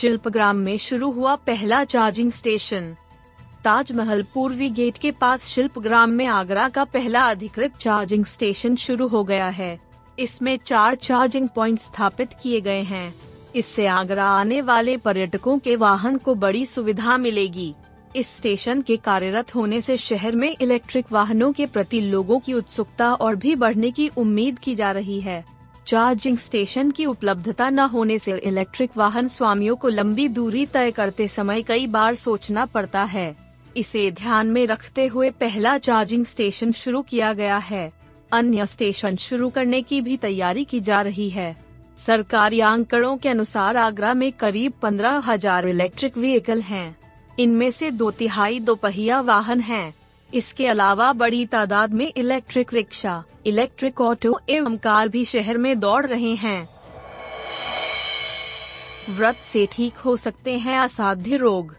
शिल्पग्राम 0.00 0.56
में 0.56 0.76
शुरू 0.78 1.10
हुआ 1.10 1.34
पहला 1.36 1.84
चार्जिंग 1.84 2.30
स्टेशन 2.32 2.84
ताजमहल 3.64 4.22
पूर्वी 4.34 4.68
गेट 4.70 4.98
के 4.98 5.10
पास 5.10 5.44
शिल्पग्राम 5.44 6.10
में 6.10 6.26
आगरा 6.26 6.68
का 6.68 6.84
पहला 6.84 7.24
अधिकृत 7.30 7.76
चार्जिंग 7.76 8.24
स्टेशन 8.24 8.76
शुरू 8.76 9.08
हो 9.08 9.22
गया 9.24 9.48
है। 9.48 9.78
इसमें 10.18 10.58
चार 10.64 10.94
चार्जिंग 10.94 11.48
पॉइंट 11.48 11.78
स्थापित 11.78 12.30
किए 12.42 12.60
गए 12.60 12.80
हैं। 12.82 13.14
इससे 13.56 13.86
आगरा 13.86 14.24
आने 14.24 14.60
वाले 14.60 14.96
पर्यटकों 14.96 15.58
के 15.58 15.76
वाहन 15.76 16.16
को 16.16 16.34
बड़ी 16.34 16.66
सुविधा 16.66 17.16
मिलेगी। 17.16 17.74
इस 18.16 18.36
स्टेशन 18.36 18.82
के 18.82 18.96
कार्यरत 18.96 19.54
होने 19.54 19.80
से 19.80 19.96
शहर 19.96 20.36
में 20.36 20.56
इलेक्ट्रिक 20.60 21.12
वाहनों 21.12 21.52
के 21.52 21.66
प्रति 21.66 22.00
लोगों 22.00 22.40
की 22.40 22.54
उत्सुकता 22.54 23.14
और 23.14 23.36
भी 23.36 23.54
बढ़ने 23.54 23.90
की 23.90 24.08
उम्मीद 24.16 24.58
की 24.58 24.74
जा 24.74 24.92
रही 24.92 25.20
है। 25.20 25.44
चार्जिंग 25.86 26.36
स्टेशन 26.38 26.90
की 26.90 27.06
उपलब्धता 27.06 27.68
न 27.70 27.78
होने 27.88 28.18
से 28.18 28.32
इलेक्ट्रिक 28.38 28.90
वाहन 28.96 29.28
स्वामियों 29.28 29.76
को 29.76 29.88
लंबी 29.88 30.28
दूरी 30.28 30.66
तय 30.66 30.90
करते 30.90 31.28
समय 31.28 31.62
कई 31.62 31.86
बार 31.86 32.14
सोचना 32.14 32.66
पड़ता 32.66 33.02
है 33.04 33.34
इसे 33.76 34.10
ध्यान 34.10 34.46
में 34.46 34.66
रखते 34.66 35.06
हुए 35.06 35.30
पहला 35.30 35.76
चार्जिंग 35.78 36.24
स्टेशन 36.26 36.72
शुरू 36.72 37.02
किया 37.02 37.32
गया 37.32 37.58
है 37.58 37.90
अन्य 38.32 38.66
स्टेशन 38.66 39.16
शुरू 39.16 39.48
करने 39.50 39.82
की 39.82 40.00
भी 40.00 40.16
तैयारी 40.16 40.64
की 40.64 40.80
जा 40.80 41.00
रही 41.02 41.28
है 41.30 41.54
सरकारी 41.98 42.60
आंकड़ों 42.60 43.16
के 43.16 43.28
अनुसार 43.28 43.76
आगरा 43.76 44.12
में 44.14 44.30
करीब 44.32 44.72
पंद्रह 44.82 45.22
हज़ार 45.26 45.68
इलेक्ट्रिक 45.68 46.18
व्हीकल 46.18 46.60
हैं। 46.62 46.96
इनमें 47.38 47.70
से 47.70 47.90
दो 47.90 48.10
तिहाई 48.10 48.60
दोपहिया 48.60 49.20
वाहन 49.20 49.60
हैं। 49.60 49.94
इसके 50.34 50.66
अलावा 50.66 51.12
बड़ी 51.12 51.46
तादाद 51.46 51.92
में 51.92 52.12
इलेक्ट्रिक 52.16 52.74
रिक्शा, 52.74 53.24
इलेक्ट्रिक 53.46 54.00
ऑटो 54.00 54.40
एवं 54.48 54.76
कार 54.76 55.08
भी 55.08 55.24
शहर 55.24 55.58
में 55.58 55.80
दौड़ 55.80 56.06
रहे 56.06 56.34
हैं। 56.34 56.68
व्रत 59.10 59.34
से 59.34 59.68
ठीक 59.72 59.96
हो 59.96 60.16
सकते 60.16 60.58
हैं 60.58 60.78
असाध्य 60.78 61.36
रोग। 61.36 61.74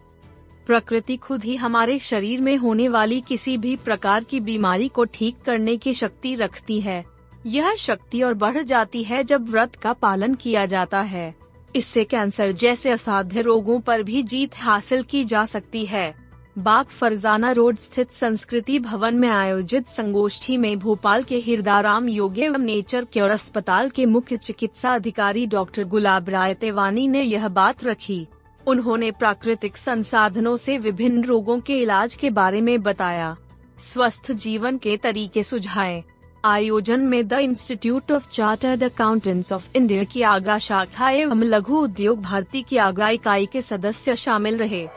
प्रकृति 0.66 1.18
खुद 1.18 1.44
ही 1.44 1.56
हमारे 1.56 2.00
शरीर 2.00 2.42
में 2.42 2.58
होने 2.58 2.88
वाली 2.88 3.22
किसी 3.22 3.58
भी 3.58 3.76
प्रकार 3.76 4.24
की 4.24 4.40
बीमारी 4.40 4.88
को 4.88 5.06
ठीक 5.06 5.42
करने 5.46 5.78
की 5.78 5.94
शक्ति 5.94 6.36
रखती 6.36 6.82
है। 6.82 7.06
यह 7.46 7.76
शक्ति 7.76 8.22
और 8.22 8.34
बढ़ 8.34 8.58
जाती 8.58 9.04
है 9.04 9.24
जब 9.24 9.50
व्रत 9.50 9.76
का 9.76 9.94
पालन 9.94 10.36
किया 10.36 10.66
जाता 10.66 11.02
है। 11.02 11.36
इससे 11.76 12.04
कैंसर 12.04 12.52
जैसे 12.52 12.90
असाध्य 12.90 13.42
रोगों 13.42 13.80
पर 13.80 14.04
भी 14.04 14.24
जीत 14.24 14.58
हासिल 14.58 15.04
की 15.04 15.24
जा 15.26 15.46
सकती 15.46 15.86
है। 15.86 16.21
बाग 16.58 16.86
फरजाना 16.86 17.52
रोड 17.52 17.78
स्थित 17.78 18.12
संस्कृति 18.12 18.80
भवन 18.80 19.16
में 19.16 19.28
आयोजित 19.30 19.88
संगोष्ठी 19.88 20.58
में 20.58 20.80
भोपाल 20.80 21.24
के 21.24 21.36
हिरदाराम 21.36 22.10
योग 22.10 22.40
एवं 22.40 22.62
नेचर 22.62 23.06
केयर 23.06 23.30
अस्पताल 23.30 23.90
के 23.90 24.06
मुख्य 24.06 24.38
चिकित्सा 24.38 24.90
अधिकारी 24.90 25.46
डॉक्टर 25.46 25.84
गुलाब 25.84 26.30
राय 26.30 26.54
तेवानी 26.54 27.08
ने 27.08 27.22
यह 27.22 27.48
बात 27.48 27.84
रखी। 27.84 28.28
उन्होंने 28.68 29.12
प्राकृतिक 29.12 29.78
संसाधनों 29.78 30.58
से 30.58 30.78
विभिन्न 30.78 31.24
रोगों 31.24 31.60
के 31.60 31.82
इलाज 31.82 32.16
के 32.16 32.30
बारे 32.30 32.62
में 32.62 32.82
बताया। 32.84 33.36
स्वस्थ 33.80 34.32
जीवन 34.32 34.78
के 34.78 34.98
तरीके 34.98 35.44
सुझाए। 35.44 36.04
आयोजन 36.46 37.00
में 37.00 37.28
the 37.28 37.34
institute 37.34 38.12
of 38.12 38.30
chartered 38.30 38.84
accountants 38.84 39.54
of 39.54 39.70
India 39.76 40.04
की 40.04 40.22
आगरा 40.22 40.58
शाखा 40.58 41.10
एवं 41.10 41.44
लघु 41.44 41.78
उद्योग 41.78 42.22
भारती 42.22 42.62
की 42.62 42.78
आगरा 42.78 43.10
इकाई 43.10 43.46
के 43.46 43.62
सदस्य 43.62 44.16
शामिल 44.16 44.58
रहे। 44.58 44.88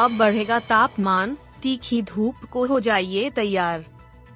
अब 0.00 0.18
बढ़ेगा 0.18 0.58
तापमान, 0.58 1.36
तीखी 1.62 2.02
धूप 2.02 2.34
को 2.52 2.66
हो 2.66 2.80
जाइए 2.80 3.30
तैयार। 3.30 3.84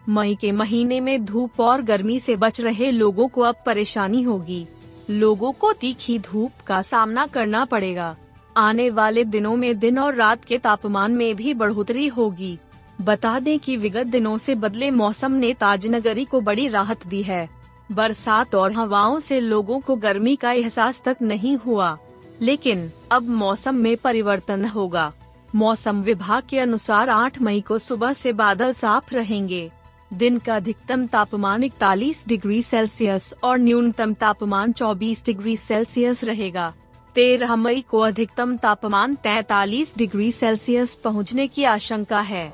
मई 0.09 0.35
के 0.35 0.53
महीने 0.53 1.01
में 1.01 1.25
धूप 1.25 1.61
और 1.61 1.83
गर्मी 1.83 2.21
से 2.21 2.37
बच 2.37 2.61
रहे 2.61 2.91
लोगों 2.91 3.29
को 3.29 3.41
अब 3.41 3.55
परेशानी 3.67 4.23
होगी। 4.23 4.67
लोगों 5.11 5.53
को 5.53 5.73
तीखी 5.73 6.19
धूप 6.19 6.53
का 6.67 6.83
सामना 6.83 7.27
करना 7.27 7.65
पड़ेगा। 7.65 8.17
आने 8.57 8.91
वाले 8.91 9.25
दिनों 9.25 9.57
में 9.57 9.79
दिन 9.79 9.99
और 9.99 10.15
रात 10.15 10.45
के 10.45 10.59
तापमान 10.59 11.13
में 11.13 11.37
भी 11.37 11.55
बढ़ोतरी 11.55 12.09
होगी। 12.09 12.59
बता 13.01 13.39
दें 13.39 13.59
कि 13.59 13.77
विगत 13.77 14.07
दिनों 14.07 14.39
से 14.39 14.55
बदले 14.55 14.91
मौसम 14.91 15.33
ने 15.33 15.55
ताजनगरी 15.55 16.25
को 16.25 16.41
बड़ी 16.41 16.69
राहत 16.69 17.07
दी 17.07 17.23
है। 17.23 17.49
बरसात 17.93 18.55
और 18.55 18.73
हवाओं 18.73 19.21
से 19.21 19.41
लोगों 19.41 19.81
को 19.81 19.97
गर्मी 19.97 20.37
का 20.37 20.53
एहसास 20.53 21.03
तक 21.05 21.17
नहीं 21.23 21.57
हुआ। 21.57 21.99
लेकिन, 22.43 22.91
अब 23.11 23.29
मौसम 23.29 23.75
में 23.75 23.97
परिवर्तन 23.97 24.65
होगा। 24.65 25.13
मौसम 25.57 26.03
विभाग 26.03 26.43
के 26.49 26.59
अनुसार 26.59 27.09
8 27.09 27.41
मई 27.43 27.61
को 27.61 27.79
सुबह 27.79 28.13
से 28.13 28.33
बादल 28.33 28.73
साफ़ 28.73 29.15
रहेंगे। 29.15 29.71
दिन 30.13 30.39
का 30.39 30.57
अधिकतम 30.57 31.07
तापमान 31.07 31.63
41 31.63 32.25
डिग्री 32.29 32.63
सेल्सियस 32.63 33.35
और 33.45 33.59
न्यूनतम 33.59 34.15
तापमान 34.15 34.73
24 34.73 35.25
डिग्री 35.27 35.57
सेल्सियस 35.57 36.25
रहेगा। 36.25 36.75
तेरह 37.15 37.57
मई 37.57 37.85
को 37.91 37.99
अधिकतम 37.99 38.57
तापमान 38.57 39.15
43 39.15 39.97
डिग्री 39.99 40.33
सेल्सियस 40.33 40.95
पहुँचने 40.95 41.47
की 41.47 41.65
आशंका 41.65 42.21
है। 42.21 42.53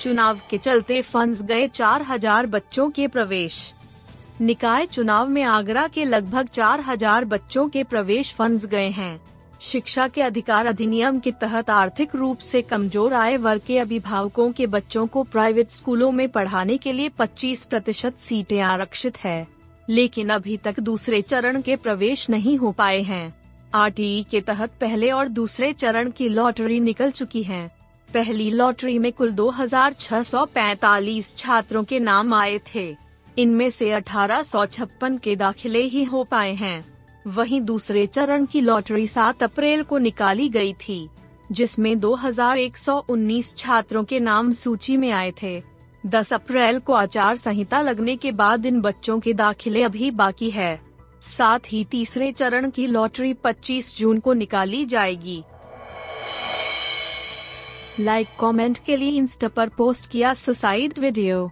चुनाव 0.00 0.40
के 0.50 0.58
चलते 0.58 1.02
फंस 1.02 1.42
गए 1.42 1.68
4000 1.68 2.46
बच्चों 2.46 2.90
के 2.90 3.08
प्रवेश। 3.08 3.74
निकाय 4.40 4.86
चुनाव 4.86 5.28
में 5.28 5.42
आगरा 5.42 5.86
के 5.86 6.04
लगभग 6.04 6.48
4000 6.48 7.24
बच्चों 7.24 7.68
के 7.68 7.84
प्रवेश 7.84 8.32
फंस 8.32 8.66
गए 8.66 8.88
हैं। 8.88 9.20
शिक्षा 9.62 10.08
के 10.08 10.22
अधिकार 10.22 10.66
अधिनियम 10.66 11.20
के 11.20 11.32
तहत 11.32 11.70
आर्थिक 11.70 12.14
रूप 12.14 12.38
से 12.38 12.62
कमज़ोर 12.62 13.14
आय 13.14 13.36
वर्ग 13.36 13.62
के 13.66 13.78
अभिभावकों 13.78 14.52
के 14.52 14.66
बच्चों 14.66 15.06
को 15.06 15.22
प्राइवेट 15.22 15.70
स्कूलों 15.70 16.12
में 16.12 16.28
पढ़ाने 16.28 16.76
के 16.76 16.92
लिए 16.92 17.08
25 17.08 17.64
प्रतिशत 17.64 18.18
सीटें 18.18 18.60
आरक्षित 18.60 19.18
है। 19.18 19.46
लेकिन 19.88 20.28
अभी 20.28 20.56
तक 20.56 20.80
दूसरे 20.80 21.22
चरण 21.22 21.62
के 21.62 21.76
प्रवेश 21.76 22.30
नहीं 22.30 22.58
हो 22.58 22.72
पाए 22.72 23.02
हैं। 23.02 23.34
आरटीई 23.74 24.26
के 24.30 24.40
तहत 24.40 24.70
पहले 24.80 25.10
और 25.10 25.28
दूसरे 25.28 25.72
चरण 25.72 26.10
की 26.10 26.28
लॉटरी 26.28 26.80
निकल 26.80 27.10
चुकी 27.10 27.42
है। 27.42 27.70
पहली 28.14 28.50
लॉटरी 28.50 28.98
में 28.98 29.12
कुल 29.12 29.32
2,645 29.32 31.36
छात्रों 31.36 31.84
के 31.84 31.98
नाम 31.98 32.34
आए 32.34 32.60
थे। 32.74 32.96
इनमें 33.38 33.70
से 33.70 33.90
अठारह 33.90 34.42
सौ 34.42 34.66
छप्पन 34.66 35.18
के 35.18 35.36
दाखिले 35.36 35.78
ही 35.78 36.04
हो 36.04 36.24
पाए 36.24 36.54
हैं। 36.54 36.99
वहीं 37.26 37.60
दूसरे 37.60 38.06
चरण 38.06 38.46
की 38.46 38.60
लॉटरी 38.60 39.06
7 39.06 39.42
अप्रैल 39.42 39.82
को 39.82 39.98
निकाली 39.98 40.48
गई 40.48 40.72
थी 40.72 41.08
जिसमें 41.52 42.00
2,119 42.00 43.54
छात्रों 43.56 44.04
के 44.04 44.20
नाम 44.20 44.52
सूची 44.52 44.96
में 44.96 45.10
आए 45.10 45.32
थे। 45.42 45.62
10 46.06 46.32
अप्रैल 46.32 46.78
को 46.78 46.92
आचार 46.92 47.36
संहिता 47.36 47.80
लगने 47.82 48.16
के 48.16 48.32
बाद 48.32 48.66
इन 48.66 48.80
बच्चों 48.80 49.20
के 49.20 49.32
दाखिले 49.32 49.82
अभी 49.82 50.10
बाकी 50.10 50.50
है। 50.50 50.80
साथ 51.22 51.58
ही 51.68 51.84
तीसरे 51.84 52.32
चरण 52.32 52.70
की 52.70 52.86
लॉटरी 52.86 53.34
25 53.34 53.98
जून 53.98 54.20
को 54.20 54.32
निकाली 54.32 54.84
जाएगी। 54.84 55.42
लाइक 58.00 58.28
कमेंट 58.40 58.78
के 58.78 58.96
लिए 58.96 59.10
इंस्टा 59.10 59.48
पर 59.48 59.68
पोस्ट 59.68 60.10
किया 60.10 60.34
सुसाइड 60.34 60.98
वीडियो। 60.98 61.50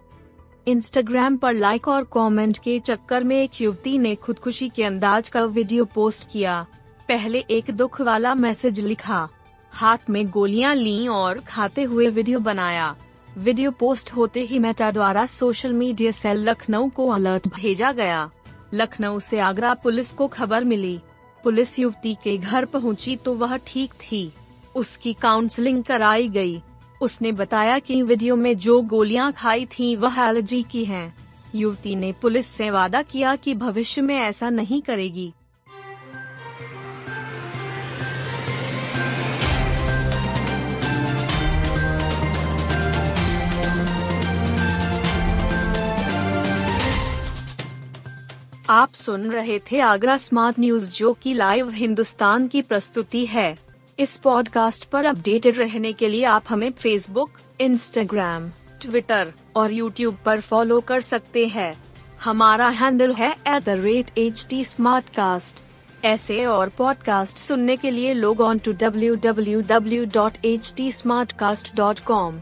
इंस्टाग्राम 0.69 1.37
पर 1.37 1.53
लाइक 1.53 1.87
और 1.87 2.03
कमेंट 2.13 2.57
के 2.57 2.79
चक्कर 2.79 3.23
में 3.23 3.35
एक 3.35 3.61
युवती 3.61 3.97
ने 3.97 4.13
खुदकुशी 4.15 4.67
के 4.69 4.83
अंदाज 4.83 5.29
का 5.29 5.43
वीडियो 5.43 5.85
पोस्ट 5.85 6.27
किया। 6.31 6.65
पहले 7.07 7.39
एक 7.49 7.71
दुख 7.71 7.99
वाला 8.01 8.33
मैसेज 8.35 8.79
लिखा। 8.79 9.27
हाथ 9.73 10.09
में 10.09 10.29
गोलियाँ 10.29 10.75
ली 10.75 11.07
और 11.07 11.39
खाते 11.39 11.83
हुए 11.83 12.09
वीडियो 12.09 12.39
बनाया। 12.39 12.95
वीडियो 13.37 13.71
पोस्ट 13.71 14.11
होते 14.11 14.41
ही 14.41 14.59
मेटा 14.59 14.91
द्वारा 14.91 15.25
सोशल 15.25 15.73
मीडिया 15.73 16.11
सेल 16.11 16.49
लखनऊ 16.49 16.89
को 16.89 17.07
अलर्ट 17.07 17.47
भेजा 17.55 17.91
गया। 17.91 18.29
लखनऊ 18.73 19.19
से 19.19 19.39
आगरा 19.39 19.73
पुलिस 19.73 20.11
को 20.11 20.27
खबर 20.27 20.63
मिली। 20.63 20.99
पुलिस 21.43 21.77
युवती 21.79 22.17
के 22.23 22.37
घर 22.37 22.65
पहुँची 22.65 23.15
तो 23.15 23.33
वह 23.33 23.57
ठीक 23.67 23.93
थी। 24.01 24.31
उसकी 24.75 25.13
काउंसलिंग 25.13 25.83
कराई 25.83 26.27
गई। 26.29 26.61
उसने 27.01 27.31
बताया 27.31 27.79
कि 27.79 28.01
वीडियो 28.01 28.35
में 28.35 28.55
जो 28.57 28.81
गोलियाँ 28.81 29.31
खाई 29.31 29.65
थीं 29.65 29.95
वह 29.97 30.19
एलर्जी 30.19 30.61
की 30.63 30.83
हैं। 30.85 31.13
युवती 31.55 31.95
ने 31.95 32.11
पुलिस 32.21 32.47
से 32.47 32.69
वादा 32.69 33.01
किया 33.01 33.35
कि 33.35 33.53
भविष्य 33.55 34.01
में 34.01 34.15
ऐसा 34.17 34.49
नहीं 34.49 34.81
करेगी 34.81 35.31
आप 48.69 48.93
सुन 48.93 49.29
रहे 49.31 49.57
थे 49.71 49.79
आगरा 49.79 50.17
स्मार्ट 50.17 50.59
न्यूज़ 50.59 50.89
जो 50.91 51.13
की 51.13 51.33
लाइव 51.33 51.69
हिंदुस्तान 51.69 52.47
की 52.47 52.61
प्रस्तुति 52.61 53.25
है 53.25 53.68
इस 53.99 54.17
पॉडकास्ट 54.17 54.85
पर 54.85 55.05
अपडेटेड 55.05 55.57
रहने 55.57 55.93
के 55.93 56.07
लिए 56.09 56.23
आप 56.23 56.43
हमें 56.49 56.71
फेसबुक 56.71 57.29
इंस्टाग्राम 57.61 58.49
ट्विटर 58.81 59.33
और 59.55 59.71
यूट्यूब 59.71 60.17
पर 60.25 60.41
फॉलो 60.41 60.79
कर 60.79 61.01
सकते 61.01 61.45
हैं। 61.47 61.73
हमारा 62.23 62.69
हैंडल 62.69 63.13
है 63.13 63.31
at 63.47 63.63
the 63.63 63.69
rate 63.69 64.11
H 64.17 64.45
T 64.49 64.63
ऐसे 66.03 66.45
और 66.45 66.69
पॉडकास्ट 66.69 67.37
सुनने 67.37 67.75
के 67.77 67.91
लिए 67.91 68.13
log 68.13 68.41
on 68.41 68.57
to 68.57 68.71
W 68.71 69.15
W 69.15 69.61
W 69.61 70.05
dot 70.05 70.45
H 70.45 70.73
T 70.77 70.91
smart 70.91 71.31
cast 71.31 71.75
dot 71.75 71.99
com 71.99 72.41